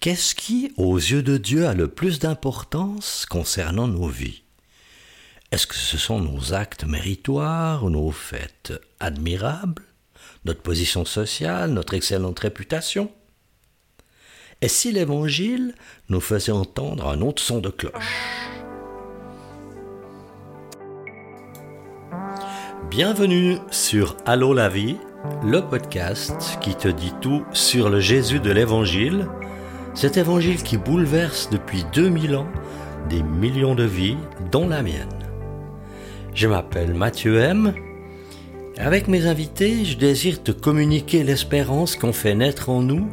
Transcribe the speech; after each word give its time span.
Qu'est-ce 0.00 0.36
qui, 0.36 0.72
aux 0.76 0.96
yeux 0.96 1.24
de 1.24 1.38
Dieu, 1.38 1.66
a 1.66 1.74
le 1.74 1.88
plus 1.88 2.20
d'importance 2.20 3.26
concernant 3.28 3.88
nos 3.88 4.06
vies? 4.06 4.44
Est-ce 5.50 5.66
que 5.66 5.74
ce 5.74 5.98
sont 5.98 6.20
nos 6.20 6.54
actes 6.54 6.84
méritoires 6.84 7.84
nos 7.90 8.12
faits 8.12 8.72
admirables 9.00 9.82
Notre 10.44 10.62
position 10.62 11.04
sociale, 11.04 11.72
notre 11.72 11.94
excellente 11.94 12.38
réputation? 12.38 13.10
Et 14.60 14.68
si 14.68 14.92
l'Évangile 14.92 15.74
nous 16.08 16.20
faisait 16.20 16.52
entendre 16.52 17.08
un 17.08 17.20
autre 17.20 17.42
son 17.42 17.58
de 17.58 17.70
cloche? 17.70 18.38
Bienvenue 22.88 23.58
sur 23.72 24.16
Allô 24.26 24.54
la 24.54 24.68
vie, 24.68 24.96
le 25.42 25.60
podcast 25.60 26.56
qui 26.60 26.76
te 26.76 26.86
dit 26.86 27.14
tout 27.20 27.44
sur 27.52 27.90
le 27.90 27.98
Jésus 27.98 28.38
de 28.38 28.52
l'Évangile 28.52 29.26
cet 29.94 30.16
évangile 30.16 30.62
qui 30.62 30.76
bouleverse 30.76 31.50
depuis 31.50 31.84
2000 31.92 32.36
ans 32.36 32.48
des 33.08 33.22
millions 33.22 33.74
de 33.74 33.84
vies, 33.84 34.16
dont 34.50 34.68
la 34.68 34.82
mienne. 34.82 35.08
Je 36.34 36.46
m'appelle 36.46 36.94
Mathieu 36.94 37.38
M. 37.38 37.74
Avec 38.76 39.08
mes 39.08 39.26
invités, 39.26 39.84
je 39.84 39.96
désire 39.96 40.42
te 40.42 40.52
communiquer 40.52 41.24
l'espérance 41.24 41.96
qu'ont 41.96 42.12
fait 42.12 42.34
naître 42.34 42.68
en 42.68 42.82
nous 42.82 43.08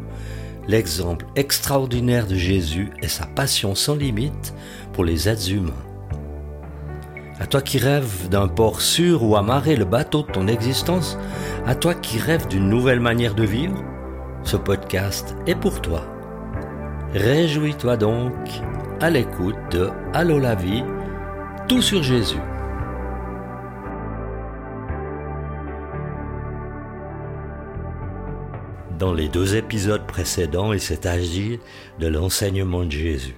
l'exemple 0.67 1.25
extraordinaire 1.35 2.27
de 2.27 2.35
Jésus 2.35 2.91
et 3.01 3.07
sa 3.07 3.25
passion 3.25 3.75
sans 3.75 3.95
limite 3.95 4.53
pour 4.93 5.03
les 5.03 5.29
êtres 5.29 5.51
humains. 5.51 5.73
À 7.39 7.47
toi 7.47 7.61
qui 7.61 7.77
rêves 7.77 8.29
d'un 8.29 8.47
port 8.47 8.81
sûr 8.81 9.23
où 9.23 9.35
amarrer 9.35 9.75
le 9.75 9.85
bateau 9.85 10.23
de 10.23 10.31
ton 10.31 10.47
existence, 10.47 11.17
à 11.65 11.75
toi 11.75 11.93
qui 11.93 12.17
rêves 12.17 12.47
d'une 12.47 12.69
nouvelle 12.69 13.01
manière 13.01 13.35
de 13.35 13.43
vivre, 13.43 13.83
ce 14.43 14.57
podcast 14.57 15.35
est 15.45 15.55
pour 15.55 15.81
toi. 15.81 16.14
Réjouis-toi 17.15 17.95
donc 17.95 18.35
à 18.99 19.09
l'écoute 19.09 19.55
de 19.71 19.89
Allô 20.11 20.37
la 20.37 20.53
vie, 20.53 20.83
tout 21.65 21.81
sur 21.81 22.03
Jésus. 22.03 22.35
Dans 28.99 29.13
les 29.13 29.29
deux 29.29 29.55
épisodes 29.55 30.05
précédents, 30.05 30.73
il 30.73 30.81
s'est 30.81 31.07
agi 31.07 31.57
de 32.01 32.07
l'enseignement 32.07 32.83
de 32.83 32.91
Jésus. 32.91 33.37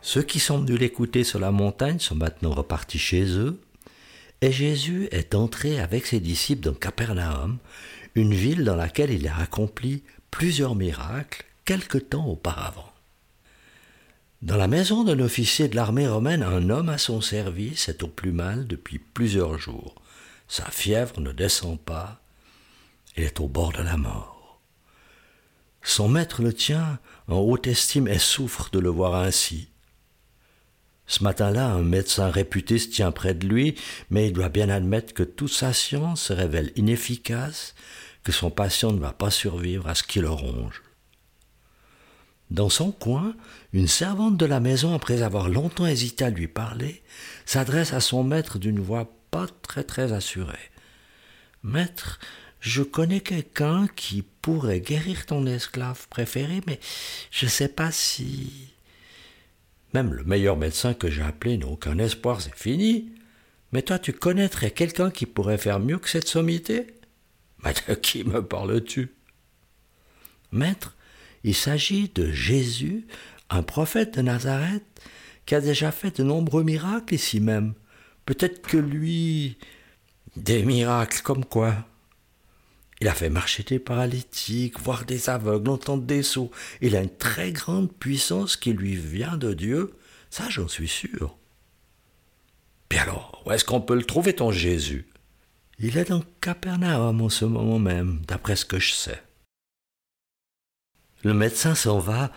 Ceux 0.00 0.22
qui 0.22 0.38
sont 0.38 0.60
venus 0.60 0.78
l'écouter 0.78 1.24
sur 1.24 1.40
la 1.40 1.50
montagne 1.50 1.98
sont 1.98 2.14
maintenant 2.14 2.52
repartis 2.52 3.00
chez 3.00 3.24
eux, 3.36 3.60
et 4.42 4.52
Jésus 4.52 5.08
est 5.10 5.34
entré 5.34 5.80
avec 5.80 6.06
ses 6.06 6.20
disciples 6.20 6.62
dans 6.62 6.74
Capernaum, 6.74 7.58
une 8.14 8.32
ville 8.32 8.62
dans 8.62 8.76
laquelle 8.76 9.10
il 9.10 9.26
a 9.26 9.36
accompli 9.38 10.04
plusieurs 10.30 10.76
miracles 10.76 11.45
quelque 11.66 11.98
temps 11.98 12.26
auparavant. 12.26 12.90
Dans 14.40 14.56
la 14.56 14.68
maison 14.68 15.02
d'un 15.02 15.18
officier 15.18 15.68
de 15.68 15.76
l'armée 15.76 16.06
romaine, 16.06 16.42
un 16.42 16.70
homme 16.70 16.88
à 16.88 16.98
son 16.98 17.20
service 17.20 17.88
est 17.88 18.02
au 18.02 18.08
plus 18.08 18.32
mal 18.32 18.66
depuis 18.66 18.98
plusieurs 18.98 19.58
jours. 19.58 19.96
Sa 20.46 20.64
fièvre 20.70 21.20
ne 21.20 21.32
descend 21.32 21.78
pas, 21.78 22.20
il 23.16 23.24
est 23.24 23.40
au 23.40 23.48
bord 23.48 23.72
de 23.72 23.82
la 23.82 23.96
mort. 23.96 24.60
Son 25.82 26.08
maître 26.08 26.42
le 26.42 26.52
tient 26.52 27.00
en 27.28 27.38
haute 27.38 27.66
estime 27.66 28.06
et 28.06 28.18
souffre 28.18 28.70
de 28.70 28.78
le 28.78 28.88
voir 28.88 29.16
ainsi. 29.16 29.68
Ce 31.08 31.24
matin-là, 31.24 31.66
un 31.66 31.82
médecin 31.82 32.30
réputé 32.30 32.78
se 32.78 32.88
tient 32.88 33.12
près 33.12 33.34
de 33.34 33.46
lui, 33.46 33.74
mais 34.10 34.28
il 34.28 34.32
doit 34.32 34.48
bien 34.48 34.68
admettre 34.68 35.14
que 35.14 35.22
toute 35.22 35.52
sa 35.52 35.72
science 35.72 36.22
se 36.22 36.32
révèle 36.32 36.72
inefficace, 36.76 37.74
que 38.22 38.32
son 38.32 38.50
patient 38.50 38.92
ne 38.92 39.00
va 39.00 39.12
pas 39.12 39.30
survivre 39.30 39.88
à 39.88 39.94
ce 39.94 40.02
qui 40.02 40.20
le 40.20 40.30
ronge. 40.30 40.82
Dans 42.50 42.68
son 42.68 42.92
coin, 42.92 43.34
une 43.72 43.88
servante 43.88 44.36
de 44.36 44.46
la 44.46 44.60
maison, 44.60 44.94
après 44.94 45.22
avoir 45.22 45.48
longtemps 45.48 45.86
hésité 45.86 46.24
à 46.24 46.30
lui 46.30 46.46
parler, 46.46 47.02
s'adresse 47.44 47.92
à 47.92 48.00
son 48.00 48.22
maître 48.22 48.58
d'une 48.58 48.80
voix 48.80 49.12
pas 49.30 49.46
très 49.62 49.82
très 49.82 50.12
assurée. 50.12 50.70
Maître, 51.64 52.20
je 52.60 52.82
connais 52.82 53.20
quelqu'un 53.20 53.88
qui 53.96 54.22
pourrait 54.22 54.80
guérir 54.80 55.26
ton 55.26 55.46
esclave 55.46 56.06
préféré, 56.08 56.60
mais 56.66 56.78
je 57.30 57.46
ne 57.46 57.50
sais 57.50 57.68
pas 57.68 57.90
si. 57.90 58.72
Même 59.92 60.14
le 60.14 60.24
meilleur 60.24 60.56
médecin 60.56 60.94
que 60.94 61.10
j'ai 61.10 61.22
appelé 61.22 61.58
n'a 61.58 61.66
aucun 61.66 61.98
espoir, 61.98 62.40
c'est 62.40 62.54
fini. 62.54 63.12
Mais 63.72 63.82
toi, 63.82 63.98
tu 63.98 64.12
connaîtrais 64.12 64.70
quelqu'un 64.70 65.10
qui 65.10 65.26
pourrait 65.26 65.58
faire 65.58 65.80
mieux 65.80 65.98
que 65.98 66.08
cette 66.08 66.28
sommité? 66.28 66.86
Mais 67.64 67.74
de 67.88 67.94
qui 67.94 68.24
me 68.24 68.44
parles-tu? 68.44 69.14
Maître, 70.52 70.95
il 71.46 71.54
s'agit 71.54 72.08
de 72.08 72.32
Jésus, 72.32 73.06
un 73.50 73.62
prophète 73.62 74.16
de 74.16 74.22
Nazareth, 74.22 74.82
qui 75.46 75.54
a 75.54 75.60
déjà 75.60 75.92
fait 75.92 76.18
de 76.18 76.24
nombreux 76.24 76.64
miracles 76.64 77.14
ici 77.14 77.40
même. 77.40 77.72
Peut-être 78.26 78.60
que 78.60 78.76
lui... 78.76 79.56
Des 80.34 80.64
miracles 80.64 81.22
comme 81.22 81.44
quoi? 81.44 81.86
Il 83.00 83.06
a 83.08 83.14
fait 83.14 83.30
marcher 83.30 83.62
des 83.62 83.78
paralytiques, 83.78 84.80
voir 84.80 85.04
des 85.04 85.30
aveugles, 85.30 85.70
entendre 85.70 86.02
des 86.02 86.24
sourds. 86.24 86.50
Il 86.80 86.96
a 86.96 87.00
une 87.00 87.16
très 87.16 87.52
grande 87.52 87.92
puissance 87.92 88.56
qui 88.56 88.72
lui 88.72 88.96
vient 88.96 89.36
de 89.36 89.54
Dieu. 89.54 89.94
Ça, 90.30 90.50
j'en 90.50 90.66
suis 90.66 90.88
sûr. 90.88 91.38
Puis 92.88 92.98
alors, 92.98 93.42
où 93.46 93.52
est-ce 93.52 93.64
qu'on 93.64 93.80
peut 93.80 93.94
le 93.94 94.04
trouver, 94.04 94.34
ton 94.34 94.50
Jésus? 94.50 95.06
Il 95.78 95.96
est 95.96 96.08
dans 96.08 96.24
Capernaum 96.40 97.22
en 97.22 97.28
ce 97.28 97.44
moment 97.44 97.78
même, 97.78 98.20
d'après 98.26 98.56
ce 98.56 98.64
que 98.64 98.80
je 98.80 98.92
sais. 98.92 99.22
Le 101.24 101.34
médecin 101.34 101.74
s'en 101.74 101.98
va, 101.98 102.30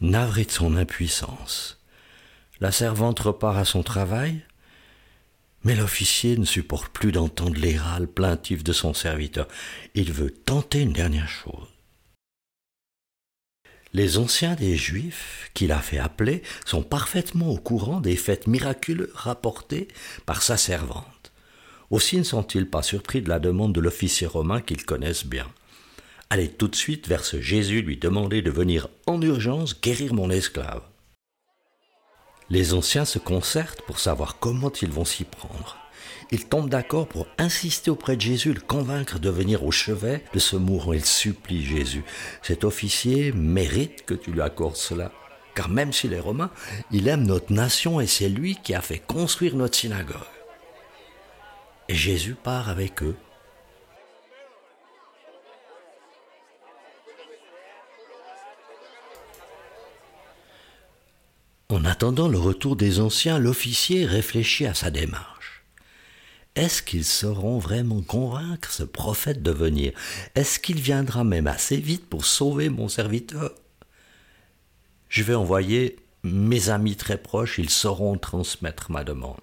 navré 0.00 0.44
de 0.44 0.50
son 0.50 0.76
impuissance. 0.76 1.80
La 2.60 2.72
servante 2.72 3.20
repart 3.20 3.56
à 3.56 3.64
son 3.64 3.82
travail, 3.82 4.42
mais 5.64 5.74
l'officier 5.74 6.36
ne 6.36 6.44
supporte 6.44 6.88
plus 6.92 7.12
d'entendre 7.12 7.58
les 7.58 7.76
râles 7.76 8.06
plaintifs 8.06 8.62
de 8.62 8.72
son 8.72 8.94
serviteur. 8.94 9.48
Il 9.94 10.12
veut 10.12 10.30
tenter 10.30 10.80
une 10.80 10.92
dernière 10.92 11.28
chose. 11.28 11.68
Les 13.92 14.18
anciens 14.18 14.54
des 14.54 14.76
Juifs 14.76 15.50
qu'il 15.54 15.72
a 15.72 15.80
fait 15.80 15.98
appeler 15.98 16.42
sont 16.66 16.82
parfaitement 16.82 17.50
au 17.50 17.56
courant 17.56 18.00
des 18.00 18.16
faits 18.16 18.46
miraculeux 18.46 19.10
rapportés 19.14 19.88
par 20.26 20.42
sa 20.42 20.56
servante. 20.56 21.32
Aussi 21.90 22.18
ne 22.18 22.22
sont-ils 22.22 22.68
pas 22.68 22.82
surpris 22.82 23.22
de 23.22 23.28
la 23.28 23.38
demande 23.38 23.72
de 23.72 23.80
l'officier 23.80 24.26
romain 24.26 24.60
qu'ils 24.60 24.84
connaissent 24.84 25.26
bien 25.26 25.46
allez 26.30 26.48
tout 26.48 26.68
de 26.68 26.76
suite 26.76 27.08
vers 27.08 27.24
ce 27.24 27.40
Jésus 27.40 27.82
lui 27.82 27.96
demander 27.96 28.42
de 28.42 28.50
venir 28.50 28.88
en 29.06 29.20
urgence 29.20 29.80
guérir 29.80 30.14
mon 30.14 30.30
esclave. 30.30 30.82
Les 32.48 32.74
anciens 32.74 33.04
se 33.04 33.18
concertent 33.18 33.82
pour 33.82 33.98
savoir 33.98 34.38
comment 34.38 34.72
ils 34.80 34.90
vont 34.90 35.04
s'y 35.04 35.24
prendre. 35.24 35.76
Ils 36.30 36.46
tombent 36.46 36.70
d'accord 36.70 37.06
pour 37.06 37.26
insister 37.38 37.90
auprès 37.90 38.16
de 38.16 38.20
Jésus, 38.20 38.52
le 38.52 38.60
convaincre 38.60 39.18
de 39.18 39.30
venir 39.30 39.64
au 39.64 39.70
chevet 39.70 40.24
de 40.32 40.38
ce 40.38 40.56
mourant. 40.56 40.92
Ils 40.92 41.04
supplient 41.04 41.64
Jésus. 41.64 42.04
Cet 42.42 42.64
officier 42.64 43.32
mérite 43.32 44.04
que 44.04 44.14
tu 44.14 44.32
lui 44.32 44.40
accordes 44.40 44.76
cela. 44.76 45.12
Car 45.54 45.68
même 45.68 45.92
s'il 45.92 46.12
est 46.12 46.20
romain, 46.20 46.50
il 46.90 47.08
aime 47.08 47.24
notre 47.24 47.52
nation 47.52 48.00
et 48.00 48.06
c'est 48.06 48.28
lui 48.28 48.56
qui 48.62 48.74
a 48.74 48.80
fait 48.80 48.98
construire 48.98 49.56
notre 49.56 49.76
synagogue. 49.76 50.16
Et 51.88 51.94
Jésus 51.94 52.34
part 52.34 52.68
avec 52.68 53.02
eux 53.02 53.16
En 61.68 61.84
attendant 61.84 62.28
le 62.28 62.38
retour 62.38 62.76
des 62.76 63.00
anciens, 63.00 63.40
l'officier 63.40 64.06
réfléchit 64.06 64.66
à 64.66 64.74
sa 64.74 64.90
démarche. 64.90 65.64
Est-ce 66.54 66.80
qu'ils 66.80 67.04
sauront 67.04 67.58
vraiment 67.58 68.02
convaincre 68.02 68.70
ce 68.72 68.84
prophète 68.84 69.42
de 69.42 69.50
venir? 69.50 69.92
Est-ce 70.36 70.60
qu'il 70.60 70.80
viendra 70.80 71.24
même 71.24 71.48
assez 71.48 71.76
vite 71.76 72.08
pour 72.08 72.24
sauver 72.24 72.68
mon 72.68 72.88
serviteur? 72.88 73.50
Je 75.08 75.24
vais 75.24 75.34
envoyer 75.34 75.96
mes 76.22 76.70
amis 76.70 76.96
très 76.96 77.18
proches, 77.18 77.58
ils 77.58 77.70
sauront 77.70 78.16
transmettre 78.16 78.92
ma 78.92 79.02
demande. 79.02 79.40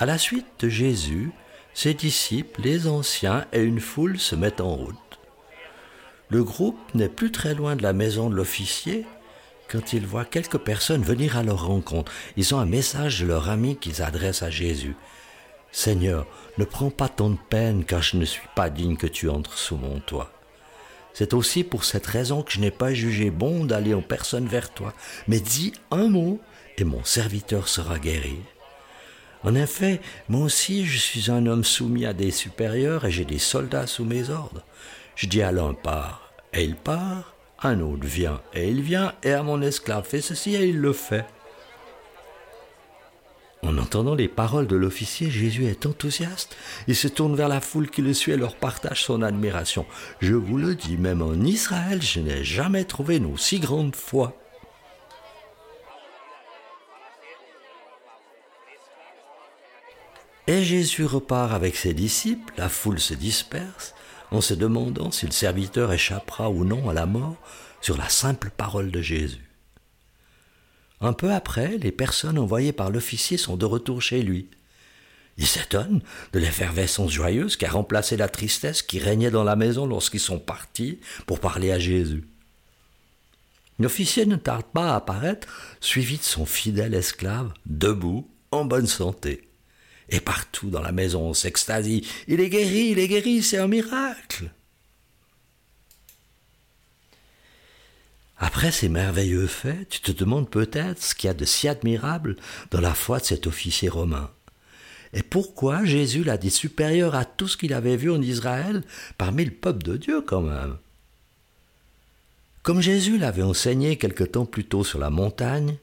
À 0.00 0.06
la 0.06 0.18
suite 0.18 0.46
de 0.58 0.68
Jésus, 0.68 1.30
ses 1.72 1.94
disciples, 1.94 2.62
les 2.62 2.88
anciens 2.88 3.46
et 3.52 3.62
une 3.62 3.80
foule 3.80 4.18
se 4.18 4.34
mettent 4.34 4.60
en 4.60 4.74
route. 4.74 4.96
Le 6.30 6.42
groupe 6.42 6.78
n'est 6.94 7.08
plus 7.08 7.30
très 7.30 7.54
loin 7.54 7.76
de 7.76 7.82
la 7.82 7.92
maison 7.92 8.28
de 8.28 8.34
l'officier, 8.34 9.06
quand 9.72 9.94
ils 9.94 10.06
voient 10.06 10.26
quelques 10.26 10.58
personnes 10.58 11.02
venir 11.02 11.38
à 11.38 11.42
leur 11.42 11.66
rencontre, 11.66 12.12
ils 12.36 12.54
ont 12.54 12.58
un 12.58 12.66
message 12.66 13.20
de 13.20 13.26
leur 13.26 13.48
ami 13.48 13.76
qu'ils 13.76 14.02
adressent 14.02 14.42
à 14.42 14.50
Jésus. 14.50 14.94
Seigneur, 15.70 16.26
ne 16.58 16.66
prends 16.66 16.90
pas 16.90 17.08
ton 17.08 17.30
de 17.30 17.38
peine 17.48 17.84
car 17.84 18.02
je 18.02 18.18
ne 18.18 18.26
suis 18.26 18.46
pas 18.54 18.68
digne 18.68 18.98
que 18.98 19.06
tu 19.06 19.30
entres 19.30 19.56
sous 19.56 19.76
mon 19.76 19.98
toit. 20.00 20.30
C'est 21.14 21.32
aussi 21.32 21.64
pour 21.64 21.84
cette 21.84 22.06
raison 22.06 22.42
que 22.42 22.52
je 22.52 22.60
n'ai 22.60 22.70
pas 22.70 22.92
jugé 22.92 23.30
bon 23.30 23.64
d'aller 23.64 23.94
en 23.94 24.02
personne 24.02 24.46
vers 24.46 24.72
toi, 24.74 24.92
mais 25.26 25.40
dis 25.40 25.72
un 25.90 26.08
mot 26.08 26.38
et 26.76 26.84
mon 26.84 27.02
serviteur 27.04 27.68
sera 27.68 27.98
guéri. 27.98 28.36
En 29.42 29.54
effet, 29.54 30.02
moi 30.28 30.42
aussi 30.42 30.84
je 30.84 30.98
suis 30.98 31.30
un 31.30 31.46
homme 31.46 31.64
soumis 31.64 32.04
à 32.04 32.12
des 32.12 32.30
supérieurs 32.30 33.06
et 33.06 33.10
j'ai 33.10 33.24
des 33.24 33.38
soldats 33.38 33.86
sous 33.86 34.04
mes 34.04 34.28
ordres. 34.28 34.64
Je 35.16 35.26
dis 35.26 35.42
à 35.42 35.52
l'un 35.52 35.72
part, 35.72 36.32
et 36.52 36.64
il 36.64 36.76
part, 36.76 37.31
Un 37.64 37.80
autre 37.80 38.06
vient, 38.06 38.40
et 38.54 38.68
il 38.68 38.82
vient, 38.82 39.14
et 39.22 39.32
à 39.32 39.42
mon 39.44 39.62
esclave 39.62 40.04
fais 40.04 40.20
ceci, 40.20 40.56
et 40.56 40.66
il 40.66 40.80
le 40.80 40.92
fait. 40.92 41.24
En 43.64 43.78
entendant 43.78 44.16
les 44.16 44.26
paroles 44.26 44.66
de 44.66 44.74
l'officier, 44.74 45.30
Jésus 45.30 45.66
est 45.66 45.86
enthousiaste. 45.86 46.56
Il 46.88 46.96
se 46.96 47.06
tourne 47.06 47.36
vers 47.36 47.48
la 47.48 47.60
foule 47.60 47.88
qui 47.88 48.02
le 48.02 48.12
suit 48.12 48.32
et 48.32 48.36
leur 48.36 48.56
partage 48.56 49.04
son 49.04 49.22
admiration. 49.22 49.86
Je 50.20 50.34
vous 50.34 50.58
le 50.58 50.74
dis, 50.74 50.96
même 50.96 51.22
en 51.22 51.34
Israël, 51.34 52.02
je 52.02 52.18
n'ai 52.18 52.42
jamais 52.42 52.84
trouvé 52.84 53.18
une 53.18 53.32
aussi 53.32 53.60
grande 53.60 53.94
foi. 53.94 54.36
Et 60.48 60.64
Jésus 60.64 61.04
repart 61.04 61.52
avec 61.52 61.76
ses 61.76 61.94
disciples, 61.94 62.52
la 62.56 62.68
foule 62.68 62.98
se 62.98 63.14
disperse, 63.14 63.94
en 64.32 64.40
se 64.40 64.54
demandant 64.54 65.10
si 65.10 65.26
le 65.26 65.32
serviteur 65.32 65.92
échappera 65.92 66.50
ou 66.50 66.64
non 66.64 66.88
à 66.88 66.94
la 66.94 67.06
mort 67.06 67.36
sur 67.80 67.96
la 67.96 68.08
simple 68.08 68.50
parole 68.56 68.90
de 68.90 69.00
Jésus. 69.02 69.48
Un 71.00 71.12
peu 71.12 71.32
après, 71.32 71.78
les 71.78 71.92
personnes 71.92 72.38
envoyées 72.38 72.72
par 72.72 72.90
l'officier 72.90 73.36
sont 73.36 73.56
de 73.56 73.64
retour 73.64 74.00
chez 74.00 74.22
lui. 74.22 74.48
Il 75.36 75.46
s'étonne 75.46 76.00
de 76.32 76.38
l'effervescence 76.38 77.10
joyeuse 77.10 77.56
qui 77.56 77.66
a 77.66 77.70
remplacé 77.70 78.16
la 78.16 78.28
tristesse 78.28 78.82
qui 78.82 78.98
régnait 78.98 79.30
dans 79.30 79.44
la 79.44 79.56
maison 79.56 79.86
lorsqu'ils 79.86 80.20
sont 80.20 80.38
partis 80.38 81.00
pour 81.26 81.40
parler 81.40 81.72
à 81.72 81.78
Jésus. 81.78 82.24
L'officier 83.78 84.26
ne 84.26 84.36
tarde 84.36 84.66
pas 84.72 84.92
à 84.92 84.96
apparaître, 84.96 85.48
suivi 85.80 86.18
de 86.18 86.22
son 86.22 86.46
fidèle 86.46 86.94
esclave, 86.94 87.52
debout, 87.66 88.28
en 88.52 88.64
bonne 88.64 88.86
santé. 88.86 89.48
Et 90.08 90.20
partout 90.20 90.70
dans 90.70 90.82
la 90.82 90.92
maison 90.92 91.22
on 91.22 91.34
s'extasie. 91.34 92.06
Il 92.28 92.40
est 92.40 92.50
guéri, 92.50 92.90
il 92.90 92.98
est 92.98 93.08
guéri, 93.08 93.42
c'est 93.42 93.58
un 93.58 93.68
miracle. 93.68 94.50
Après 98.38 98.72
ces 98.72 98.88
merveilleux 98.88 99.46
faits, 99.46 99.88
tu 99.88 100.00
te 100.00 100.10
demandes 100.10 100.50
peut-être 100.50 101.00
ce 101.00 101.14
qu'il 101.14 101.28
y 101.28 101.30
a 101.30 101.34
de 101.34 101.44
si 101.44 101.68
admirable 101.68 102.34
dans 102.72 102.80
la 102.80 102.92
foi 102.92 103.20
de 103.20 103.24
cet 103.24 103.46
officier 103.46 103.88
romain. 103.88 104.30
Et 105.12 105.22
pourquoi 105.22 105.84
Jésus 105.84 106.24
l'a 106.24 106.38
dit 106.38 106.50
supérieur 106.50 107.14
à 107.14 107.24
tout 107.24 107.46
ce 107.46 107.56
qu'il 107.56 107.72
avait 107.72 107.96
vu 107.96 108.10
en 108.10 108.20
Israël 108.20 108.82
parmi 109.16 109.44
le 109.44 109.52
peuple 109.52 109.84
de 109.84 109.96
Dieu 109.96 110.22
quand 110.22 110.40
même 110.40 110.76
Comme 112.64 112.80
Jésus 112.80 113.16
l'avait 113.16 113.42
enseigné 113.42 113.96
quelque 113.96 114.24
temps 114.24 114.46
plus 114.46 114.64
tôt 114.64 114.82
sur 114.82 114.98
la 114.98 115.10
montagne, 115.10 115.76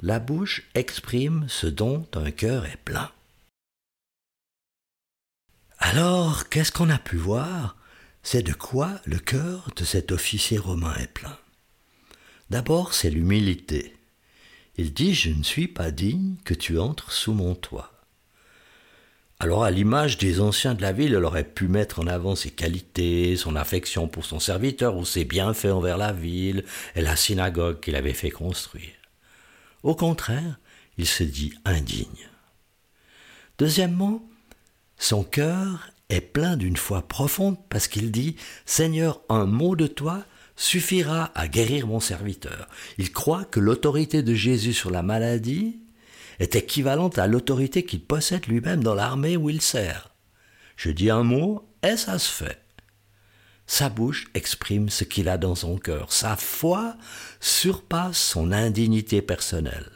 la 0.00 0.20
bouche 0.20 0.62
exprime 0.74 1.44
ce 1.48 1.66
dont 1.66 2.06
un 2.14 2.30
cœur 2.30 2.64
est 2.64 2.78
plein. 2.82 3.10
Alors, 5.80 6.48
qu'est-ce 6.50 6.72
qu'on 6.72 6.90
a 6.90 6.98
pu 6.98 7.16
voir? 7.16 7.76
C'est 8.22 8.42
de 8.42 8.52
quoi 8.52 9.00
le 9.06 9.18
cœur 9.18 9.70
de 9.76 9.84
cet 9.84 10.12
officier 10.12 10.58
romain 10.58 10.94
est 11.00 11.12
plein. 11.12 11.38
D'abord, 12.50 12.92
c'est 12.92 13.08
l'humilité. 13.08 13.96
Il 14.76 14.92
dit 14.92 15.14
Je 15.14 15.30
ne 15.30 15.42
suis 15.42 15.68
pas 15.68 15.90
digne 15.90 16.36
que 16.44 16.52
tu 16.52 16.78
entres 16.78 17.12
sous 17.12 17.32
mon 17.32 17.54
toit. 17.54 17.92
Alors, 19.38 19.64
à 19.64 19.70
l'image 19.70 20.18
des 20.18 20.40
anciens 20.40 20.74
de 20.74 20.82
la 20.82 20.92
ville, 20.92 21.14
elle 21.14 21.24
aurait 21.24 21.44
pu 21.44 21.66
mettre 21.66 21.98
en 22.00 22.06
avant 22.06 22.36
ses 22.36 22.50
qualités, 22.50 23.36
son 23.36 23.56
affection 23.56 24.06
pour 24.06 24.26
son 24.26 24.38
serviteur 24.38 24.98
ou 24.98 25.06
ses 25.06 25.24
bienfaits 25.24 25.72
envers 25.72 25.96
la 25.96 26.12
ville 26.12 26.66
et 26.94 27.00
la 27.00 27.16
synagogue 27.16 27.80
qu'il 27.80 27.96
avait 27.96 28.12
fait 28.12 28.30
construire. 28.30 28.92
Au 29.82 29.94
contraire, 29.94 30.58
il 30.98 31.06
se 31.06 31.22
dit 31.22 31.54
indigne. 31.64 32.28
Deuxièmement, 33.58 34.22
son 35.00 35.24
cœur 35.24 35.90
est 36.10 36.20
plein 36.20 36.56
d'une 36.56 36.76
foi 36.76 37.08
profonde 37.08 37.56
parce 37.70 37.88
qu'il 37.88 38.12
dit 38.12 38.36
Seigneur, 38.66 39.22
un 39.30 39.46
mot 39.46 39.74
de 39.74 39.86
toi 39.86 40.22
suffira 40.56 41.32
à 41.34 41.48
guérir 41.48 41.86
mon 41.86 42.00
serviteur. 42.00 42.68
Il 42.98 43.10
croit 43.10 43.46
que 43.46 43.60
l'autorité 43.60 44.22
de 44.22 44.34
Jésus 44.34 44.74
sur 44.74 44.90
la 44.90 45.02
maladie 45.02 45.80
est 46.38 46.54
équivalente 46.54 47.18
à 47.18 47.26
l'autorité 47.26 47.84
qu'il 47.84 48.04
possède 48.04 48.46
lui-même 48.46 48.84
dans 48.84 48.94
l'armée 48.94 49.38
où 49.38 49.48
il 49.48 49.62
sert. 49.62 50.10
Je 50.76 50.90
dis 50.90 51.10
un 51.10 51.22
mot 51.22 51.66
et 51.82 51.96
ça 51.96 52.18
se 52.18 52.30
fait? 52.30 52.60
Sa 53.66 53.88
bouche 53.88 54.26
exprime 54.34 54.90
ce 54.90 55.04
qu'il 55.04 55.30
a 55.30 55.38
dans 55.38 55.54
son 55.54 55.78
cœur. 55.78 56.12
Sa 56.12 56.36
foi 56.36 56.96
surpasse 57.40 58.18
son 58.18 58.52
indignité 58.52 59.22
personnelle, 59.22 59.90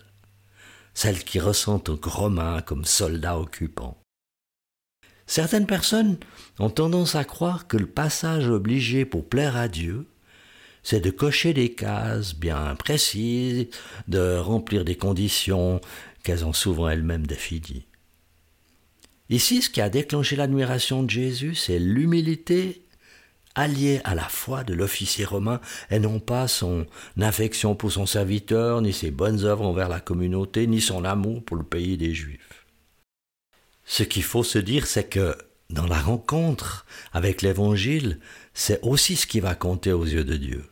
celle 0.94 1.24
qui 1.24 1.40
ressent 1.40 1.82
un 1.88 1.98
Romain 2.02 2.62
comme 2.62 2.86
soldat 2.86 3.38
occupant. 3.38 4.03
Certaines 5.26 5.66
personnes 5.66 6.18
ont 6.58 6.70
tendance 6.70 7.14
à 7.14 7.24
croire 7.24 7.66
que 7.66 7.76
le 7.76 7.86
passage 7.86 8.48
obligé 8.48 9.04
pour 9.04 9.28
plaire 9.28 9.56
à 9.56 9.68
Dieu 9.68 10.06
c'est 10.84 11.00
de 11.00 11.10
cocher 11.10 11.54
des 11.54 11.70
cases 11.70 12.36
bien 12.36 12.76
précises, 12.76 13.66
de 14.06 14.36
remplir 14.36 14.84
des 14.84 14.96
conditions 14.96 15.80
qu'elles 16.22 16.44
ont 16.44 16.52
souvent 16.52 16.88
elles-mêmes 16.88 17.26
définies. 17.26 17.86
Ici, 19.30 19.62
ce 19.62 19.70
qui 19.70 19.80
a 19.80 19.88
déclenché 19.88 20.36
l'admiration 20.36 21.02
de 21.02 21.10
Jésus, 21.10 21.54
c'est 21.54 21.78
l'humilité 21.78 22.82
alliée 23.54 24.00
à 24.04 24.14
la 24.14 24.28
foi 24.28 24.62
de 24.62 24.74
l'officier 24.74 25.24
romain 25.24 25.60
et 25.90 25.98
non 25.98 26.20
pas 26.20 26.48
son 26.48 26.86
affection 27.18 27.74
pour 27.74 27.90
son 27.90 28.04
serviteur, 28.04 28.82
ni 28.82 28.92
ses 28.92 29.10
bonnes 29.10 29.44
œuvres 29.44 29.64
envers 29.64 29.88
la 29.88 30.00
communauté, 30.00 30.66
ni 30.66 30.82
son 30.82 31.04
amour 31.04 31.42
pour 31.44 31.56
le 31.56 31.64
pays 31.64 31.96
des 31.96 32.12
Juifs. 32.12 32.53
Ce 33.86 34.02
qu'il 34.02 34.22
faut 34.22 34.44
se 34.44 34.58
dire, 34.58 34.86
c'est 34.86 35.08
que 35.08 35.36
dans 35.70 35.86
la 35.86 36.00
rencontre 36.00 36.86
avec 37.12 37.42
l'Évangile, 37.42 38.18
c'est 38.54 38.80
aussi 38.82 39.16
ce 39.16 39.26
qui 39.26 39.40
va 39.40 39.54
compter 39.54 39.92
aux 39.92 40.04
yeux 40.04 40.24
de 40.24 40.36
Dieu. 40.36 40.64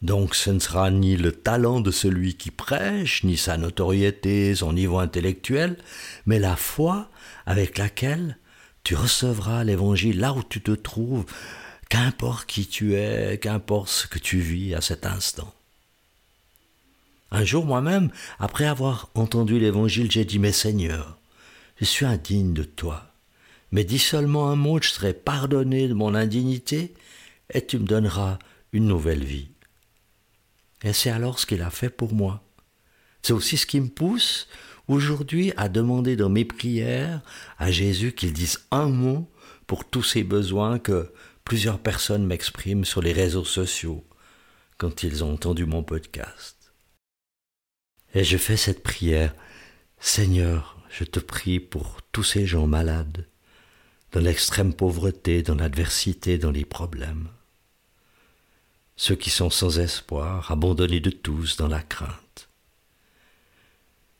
Donc 0.00 0.34
ce 0.34 0.50
ne 0.50 0.60
sera 0.60 0.90
ni 0.90 1.16
le 1.16 1.32
talent 1.32 1.80
de 1.80 1.90
celui 1.90 2.36
qui 2.36 2.50
prêche, 2.50 3.24
ni 3.24 3.36
sa 3.36 3.56
notoriété, 3.56 4.54
son 4.54 4.72
niveau 4.72 4.98
intellectuel, 4.98 5.76
mais 6.26 6.38
la 6.38 6.56
foi 6.56 7.08
avec 7.46 7.78
laquelle 7.78 8.38
tu 8.84 8.94
recevras 8.94 9.64
l'évangile 9.64 10.20
là 10.20 10.32
où 10.32 10.42
tu 10.42 10.60
te 10.60 10.70
trouves, 10.70 11.26
qu'importe 11.88 12.46
qui 12.46 12.66
tu 12.66 12.94
es, 12.94 13.38
qu'importe 13.38 13.88
ce 13.88 14.06
que 14.06 14.18
tu 14.18 14.38
vis 14.38 14.74
à 14.74 14.80
cet 14.80 15.04
instant. 15.04 15.52
Un 17.30 17.44
jour 17.44 17.66
moi-même, 17.66 18.10
après 18.38 18.66
avoir 18.66 19.10
entendu 19.14 19.58
l'évangile, 19.58 20.10
j'ai 20.10 20.24
dit, 20.24 20.38
mais 20.38 20.52
Seigneur, 20.52 21.17
je 21.78 21.84
suis 21.84 22.06
indigne 22.06 22.52
de 22.52 22.64
toi, 22.64 23.12
mais 23.70 23.84
dis 23.84 23.98
seulement 23.98 24.50
un 24.50 24.56
mot, 24.56 24.80
je 24.82 24.88
serai 24.88 25.14
pardonné 25.14 25.88
de 25.88 25.94
mon 25.94 26.14
indignité, 26.14 26.94
et 27.52 27.64
tu 27.64 27.78
me 27.78 27.86
donneras 27.86 28.38
une 28.72 28.86
nouvelle 28.86 29.24
vie. 29.24 29.50
Et 30.82 30.92
c'est 30.92 31.10
alors 31.10 31.38
ce 31.38 31.46
qu'il 31.46 31.62
a 31.62 31.70
fait 31.70 31.90
pour 31.90 32.12
moi. 32.12 32.42
C'est 33.22 33.32
aussi 33.32 33.56
ce 33.56 33.66
qui 33.66 33.80
me 33.80 33.88
pousse 33.88 34.48
aujourd'hui 34.86 35.52
à 35.56 35.68
demander 35.68 36.16
dans 36.16 36.28
mes 36.28 36.44
prières 36.44 37.20
à 37.58 37.70
Jésus 37.70 38.12
qu'il 38.12 38.32
dise 38.32 38.60
un 38.70 38.86
mot 38.86 39.30
pour 39.66 39.84
tous 39.84 40.02
ces 40.02 40.24
besoins 40.24 40.78
que 40.78 41.12
plusieurs 41.44 41.78
personnes 41.78 42.26
m'expriment 42.26 42.84
sur 42.84 43.02
les 43.02 43.12
réseaux 43.12 43.44
sociaux 43.44 44.04
quand 44.78 45.02
ils 45.02 45.24
ont 45.24 45.34
entendu 45.34 45.66
mon 45.66 45.82
podcast. 45.82 46.72
Et 48.14 48.24
je 48.24 48.38
fais 48.38 48.56
cette 48.56 48.82
prière. 48.82 49.34
Seigneur, 50.00 50.77
je 50.90 51.04
te 51.04 51.20
prie 51.20 51.60
pour 51.60 52.00
tous 52.12 52.24
ces 52.24 52.46
gens 52.46 52.66
malades, 52.66 53.26
dans 54.12 54.20
l'extrême 54.20 54.74
pauvreté, 54.74 55.42
dans 55.42 55.54
l'adversité, 55.54 56.38
dans 56.38 56.50
les 56.50 56.64
problèmes 56.64 57.28
ceux 58.98 59.14
qui 59.14 59.30
sont 59.30 59.48
sans 59.48 59.78
espoir, 59.78 60.50
abandonnés 60.50 60.98
de 61.00 61.10
tous 61.10 61.56
dans 61.56 61.68
la 61.68 61.80
crainte. 61.80 62.50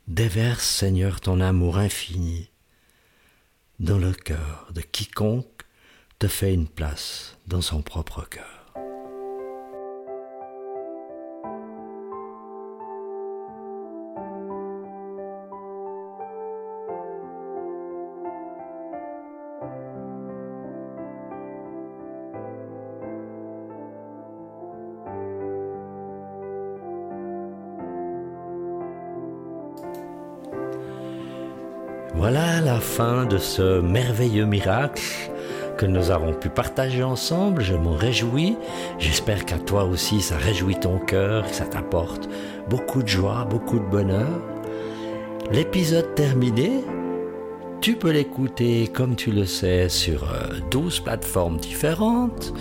Déverse, 0.06 0.64
Seigneur, 0.64 1.20
ton 1.20 1.40
amour 1.40 1.78
infini 1.78 2.48
dans 3.80 3.98
le 3.98 4.12
cœur 4.12 4.68
de 4.72 4.80
quiconque 4.80 5.64
te 6.20 6.28
fait 6.28 6.54
une 6.54 6.68
place 6.68 7.36
dans 7.46 7.60
son 7.60 7.82
propre 7.82 8.24
cœur. 8.24 8.57
Voilà 32.14 32.60
la 32.60 32.80
fin 32.80 33.26
de 33.26 33.38
ce 33.38 33.80
merveilleux 33.80 34.46
miracle 34.46 35.02
que 35.76 35.86
nous 35.86 36.10
avons 36.10 36.32
pu 36.32 36.48
partager 36.48 37.02
ensemble. 37.02 37.62
Je 37.62 37.74
m'en 37.74 37.94
réjouis. 37.94 38.56
J'espère 38.98 39.44
qu'à 39.44 39.58
toi 39.58 39.84
aussi 39.84 40.20
ça 40.20 40.36
réjouit 40.36 40.80
ton 40.80 40.98
cœur, 40.98 41.46
que 41.46 41.54
ça 41.54 41.66
t'apporte 41.66 42.28
beaucoup 42.68 43.02
de 43.02 43.08
joie, 43.08 43.46
beaucoup 43.48 43.78
de 43.78 43.84
bonheur. 43.84 44.40
L'épisode 45.50 46.14
terminé, 46.14 46.84
tu 47.80 47.94
peux 47.94 48.10
l'écouter 48.10 48.88
comme 48.88 49.14
tu 49.14 49.30
le 49.30 49.46
sais 49.46 49.88
sur 49.88 50.26
12 50.70 50.98
euh, 50.98 51.04
plateformes 51.04 51.58
différentes. 51.58 52.52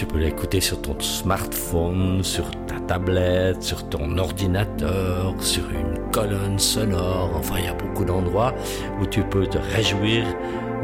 Tu 0.00 0.06
peux 0.06 0.18
l'écouter 0.18 0.62
sur 0.62 0.80
ton 0.80 0.98
smartphone, 0.98 2.24
sur 2.24 2.50
ta 2.66 2.80
tablette, 2.80 3.62
sur 3.62 3.86
ton 3.90 4.16
ordinateur, 4.16 5.34
sur 5.40 5.68
une 5.68 6.10
colonne 6.10 6.58
sonore. 6.58 7.32
Enfin, 7.36 7.56
il 7.58 7.66
y 7.66 7.68
a 7.68 7.74
beaucoup 7.74 8.06
d'endroits 8.06 8.54
où 8.98 9.04
tu 9.04 9.22
peux 9.22 9.46
te 9.46 9.58
réjouir 9.58 10.24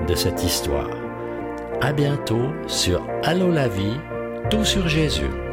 de 0.06 0.14
cette 0.14 0.44
histoire. 0.44 0.90
À 1.80 1.94
bientôt 1.94 2.50
sur 2.66 3.00
Allô 3.22 3.50
la 3.50 3.68
vie, 3.68 3.96
tout 4.50 4.66
sur 4.66 4.86
Jésus. 4.86 5.45